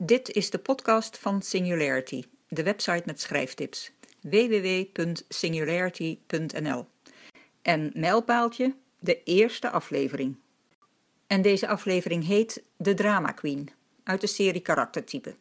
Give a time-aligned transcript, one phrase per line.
[0.00, 3.92] Dit is de podcast van Singularity, de website met schrijftips.
[4.20, 6.86] www.singularity.nl
[7.62, 10.36] En mijlpaaltje, de eerste aflevering.
[11.26, 13.70] En deze aflevering heet De Drama Queen,
[14.04, 15.34] uit de serie Karaktertype.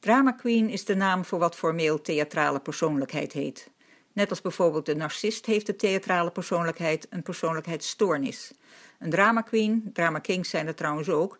[0.00, 3.70] Drama Queen is de naam voor wat formeel theatrale persoonlijkheid heet.
[4.12, 8.52] Net als bijvoorbeeld de narcist heeft de theatrale persoonlijkheid een persoonlijkheidsstoornis.
[8.98, 11.38] Een drama queen, drama kings zijn er trouwens ook,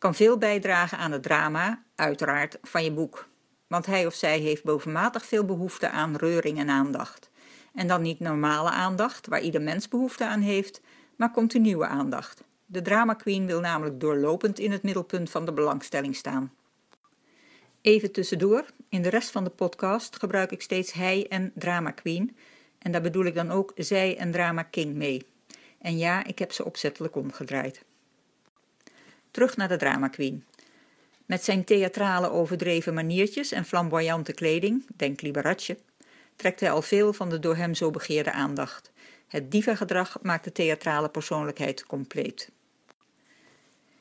[0.00, 3.28] kan veel bijdragen aan het drama, uiteraard, van je boek.
[3.66, 7.30] Want hij of zij heeft bovenmatig veel behoefte aan reuring en aandacht.
[7.74, 10.80] En dan niet normale aandacht, waar ieder mens behoefte aan heeft,
[11.16, 12.42] maar continue aandacht.
[12.66, 16.52] De drama queen wil namelijk doorlopend in het middelpunt van de belangstelling staan.
[17.80, 22.36] Even tussendoor, in de rest van de podcast gebruik ik steeds hij en drama queen.
[22.78, 25.26] En daar bedoel ik dan ook zij en drama king mee.
[25.78, 27.84] En ja, ik heb ze opzettelijk omgedraaid.
[29.30, 30.44] Terug naar de drama queen.
[31.26, 35.78] Met zijn theatrale overdreven maniertjes en flamboyante kleding, denk Liberace,
[36.36, 38.92] trekt hij al veel van de door hem zo begeerde aandacht.
[39.28, 42.50] Het diva-gedrag maakt de theatrale persoonlijkheid compleet.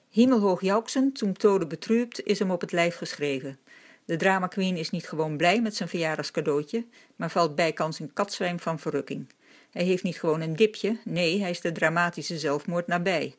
[0.09, 3.59] Himmelhoog Jouksen, toen Tode betrübt, is hem op het lijf geschreven.
[4.05, 8.59] De drama queen is niet gewoon blij met zijn verjaardagscadeautje, maar valt bijkans in katzwijm
[8.59, 9.27] van verrukking.
[9.71, 13.35] Hij heeft niet gewoon een dipje, nee, hij is de dramatische zelfmoord nabij.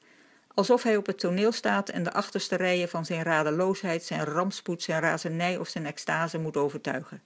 [0.55, 4.83] Alsof hij op het toneel staat en de achterste rijen van zijn radeloosheid, zijn rampspoed,
[4.83, 7.23] zijn razernij of zijn extase moet overtuigen.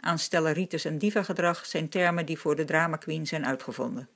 [0.00, 4.08] Aanstelleritis en diva-gedrag zijn termen die voor de drama queen zijn uitgevonden.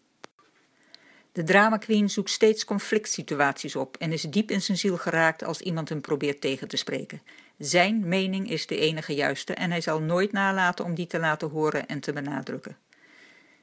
[1.33, 5.45] De drama queen zoekt steeds conflict situaties op en is diep in zijn ziel geraakt
[5.45, 7.23] als iemand hem probeert tegen te spreken.
[7.59, 11.49] Zijn mening is de enige juiste en hij zal nooit nalaten om die te laten
[11.49, 12.77] horen en te benadrukken.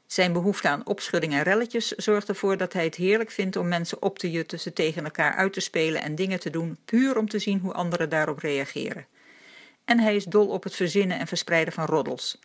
[0.09, 4.01] Zijn behoefte aan opschudding en relletjes zorgt ervoor dat hij het heerlijk vindt om mensen
[4.01, 7.29] op te jutten, ze tegen elkaar uit te spelen en dingen te doen, puur om
[7.29, 9.05] te zien hoe anderen daarop reageren.
[9.85, 12.39] En hij is dol op het verzinnen en verspreiden van roddels.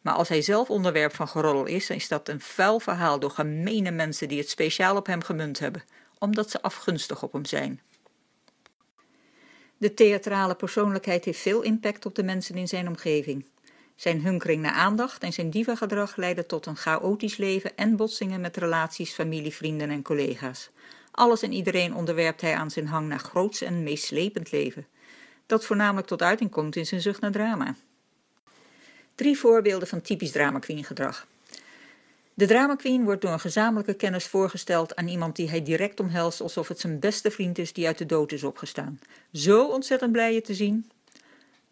[0.00, 3.90] Maar als hij zelf onderwerp van geroddel is, is dat een vuil verhaal door gemene
[3.90, 5.84] mensen die het speciaal op hem gemunt hebben,
[6.18, 7.80] omdat ze afgunstig op hem zijn.
[9.76, 13.44] De theatrale persoonlijkheid heeft veel impact op de mensen in zijn omgeving.
[13.96, 18.56] Zijn hunkering naar aandacht en zijn diva-gedrag leiden tot een chaotisch leven en botsingen met
[18.56, 20.70] relaties, familie, vrienden en collega's.
[21.10, 24.86] Alles en iedereen onderwerpt hij aan zijn hang naar groots en meeslepend leven.
[25.46, 27.74] Dat voornamelijk tot uiting komt in zijn zucht naar drama.
[29.14, 31.26] Drie voorbeelden van typisch drama queen gedrag.
[32.34, 36.40] De drama queen wordt door een gezamenlijke kennis voorgesteld aan iemand die hij direct omhelst
[36.40, 39.00] alsof het zijn beste vriend is die uit de dood is opgestaan.
[39.32, 40.90] Zo ontzettend blij je te zien.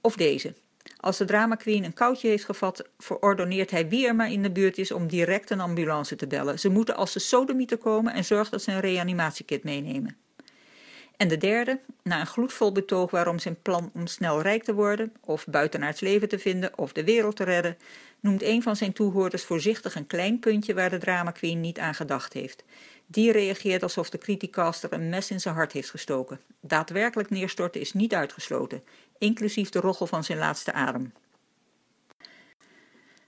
[0.00, 0.54] Of deze.
[1.04, 4.50] Als de drama queen een koudje heeft gevat, verordoneert hij wie er maar in de
[4.50, 6.58] buurt is om direct een ambulance te bellen.
[6.58, 10.16] Ze moeten als de sodemieter komen en zorgt dat ze een reanimatiekit meenemen.
[11.16, 15.12] En de derde, na een gloedvol betoog waarom zijn plan om snel rijk te worden,
[15.20, 17.76] of buitenaards leven te vinden, of de wereld te redden,
[18.20, 21.94] noemt een van zijn toehoorders voorzichtig een klein puntje waar de drama queen niet aan
[21.94, 22.64] gedacht heeft.
[23.06, 26.40] Die reageert alsof de criticaster een mes in zijn hart heeft gestoken.
[26.60, 28.82] Daadwerkelijk neerstorten is niet uitgesloten,
[29.18, 31.12] inclusief de rochel van zijn laatste adem.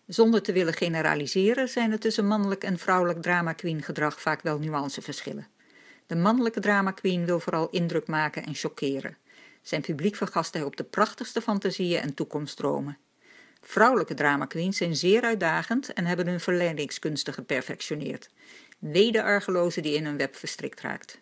[0.07, 4.59] Zonder te willen generaliseren zijn er tussen mannelijk en vrouwelijk drama queen gedrag vaak wel
[4.59, 5.47] nuanceverschillen.
[6.07, 9.17] De mannelijke drama queen wil vooral indruk maken en chockeren.
[9.63, 12.99] Zijn publiek vergast hij op de prachtigste fantasieën en toekomstdromen.
[13.61, 18.31] Vrouwelijke drama queens zijn zeer uitdagend en hebben hun verleidingskunsten geperfectioneerd.
[18.79, 21.21] Wede argeloze die in een web verstrikt raakt.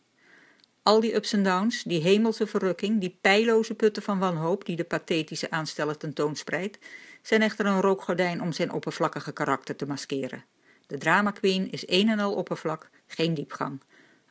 [0.83, 4.85] Al die ups en downs, die hemelse verrukking, die pijloze putten van wanhoop die de
[4.85, 6.79] pathetische aansteller tentoonspreidt,
[7.23, 10.45] zijn echter een rookgordijn om zijn oppervlakkige karakter te maskeren.
[10.87, 13.81] De drama queen is een en al oppervlak, geen diepgang.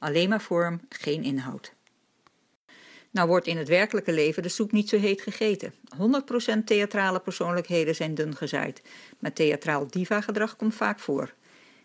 [0.04, 1.74] Alleen maar vorm, geen inhoud.
[3.12, 5.74] Nou wordt in het werkelijke leven de soep niet zo heet gegeten.
[5.98, 8.82] 100% theatrale persoonlijkheden zijn dun gezaaid,
[9.20, 11.34] maar theatraal diva-gedrag komt vaak voor.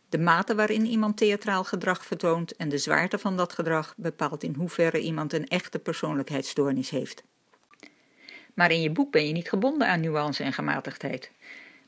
[0.09, 4.55] De mate waarin iemand theatraal gedrag vertoont en de zwaarte van dat gedrag bepaalt in
[4.55, 7.23] hoeverre iemand een echte persoonlijkheidsstoornis heeft.
[8.55, 11.31] Maar in je boek ben je niet gebonden aan nuance en gematigdheid.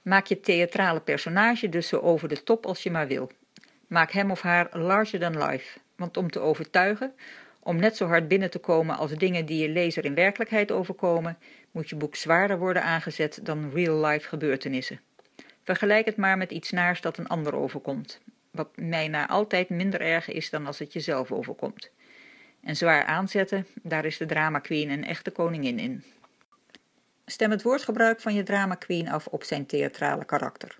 [0.03, 3.31] Maak je theatrale personage dus zo over de top als je maar wil.
[3.87, 5.79] Maak hem of haar larger than life.
[6.01, 7.13] Want om te overtuigen,
[7.63, 11.39] om net zo hard binnen te komen als dingen die je lezer in werkelijkheid overkomen,
[11.71, 15.01] moet je boek zwaarder worden aangezet dan real-life gebeurtenissen.
[15.65, 18.21] Vergelijk het maar met iets naars dat een ander overkomt,
[18.51, 21.91] wat mij na altijd minder erg is dan als het jezelf overkomt.
[22.63, 26.05] En zwaar aanzetten, daar is de drama queen een echte koningin in.
[27.27, 30.79] Stem het woordgebruik van je drama queen af op zijn theatrale karakter.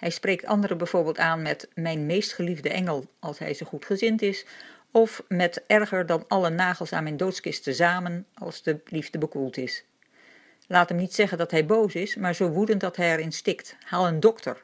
[0.00, 4.22] Hij spreekt anderen bijvoorbeeld aan met mijn meest geliefde engel als hij zo goed gezind
[4.22, 4.44] is,
[4.90, 9.84] of met erger dan alle nagels aan mijn doodskist tezamen als de liefde bekoeld is.
[10.66, 13.76] Laat hem niet zeggen dat hij boos is, maar zo woedend dat hij erin stikt.
[13.84, 14.62] Haal een dokter.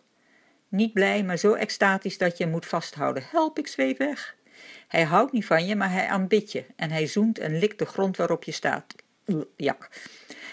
[0.69, 3.23] Niet blij, maar zo extatisch dat je hem moet vasthouden.
[3.31, 4.37] Help, ik zweef weg.
[4.89, 7.87] Hij houdt niet van je, maar hij aanbidt je en hij zoent en likt de
[7.87, 8.95] grond waarop je staat.
[9.57, 9.89] Jak.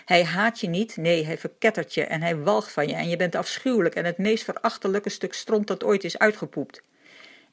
[0.05, 3.17] Hij haat je niet, nee, hij verkettert je en hij walgt van je en je
[3.17, 6.81] bent afschuwelijk en het meest verachtelijke stuk stront dat ooit is uitgepoept.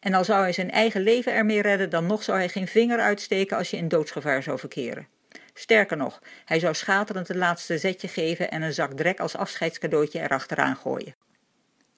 [0.01, 2.99] En al zou hij zijn eigen leven ermee redden, dan nog zou hij geen vinger
[2.99, 5.07] uitsteken als je in doodsgevaar zou verkeren.
[5.55, 10.21] Sterker nog, hij zou schaterend het laatste zetje geven en een zak drek als afscheidscadeautje
[10.21, 11.15] erachteraan gooien.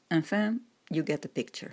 [0.08, 1.70] Enfin, you get the picture.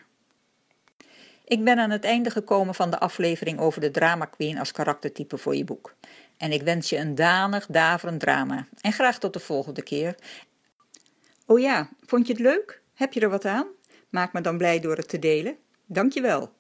[1.45, 5.37] Ik ben aan het einde gekomen van de aflevering over de drama queen als karaktertype
[5.37, 5.95] voor je boek.
[6.39, 8.67] En ik wens je een danig, daverend drama.
[8.81, 10.15] En graag tot de volgende keer.
[11.45, 12.81] Oh ja, vond je het leuk?
[12.93, 13.67] Heb je er wat aan?
[14.09, 15.57] Maak me dan blij door het te delen.
[15.85, 16.53] Dankjewel.